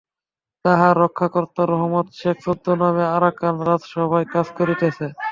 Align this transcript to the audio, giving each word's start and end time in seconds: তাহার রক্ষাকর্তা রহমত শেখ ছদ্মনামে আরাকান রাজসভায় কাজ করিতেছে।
তাহার 0.65 0.95
রক্ষাকর্তা 1.03 1.63
রহমত 1.65 2.07
শেখ 2.19 2.35
ছদ্মনামে 2.43 3.05
আরাকান 3.15 3.55
রাজসভায় 3.67 4.27
কাজ 4.33 4.47
করিতেছে। 4.57 5.05